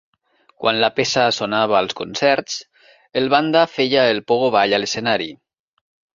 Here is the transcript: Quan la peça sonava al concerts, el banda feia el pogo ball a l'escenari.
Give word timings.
Quan 0.61 0.77
la 0.83 0.87
peça 0.99 1.25
sonava 1.39 1.77
al 1.79 1.89
concerts, 1.99 2.57
el 3.23 3.29
banda 3.35 3.63
feia 3.75 4.09
el 4.17 4.25
pogo 4.33 4.51
ball 4.59 4.77
a 4.79 4.83
l'escenari. 4.83 5.31